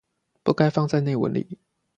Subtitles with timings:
[0.41, 1.57] 不該放在內文裡